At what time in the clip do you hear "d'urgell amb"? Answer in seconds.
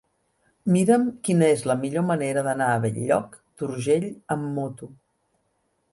3.61-4.49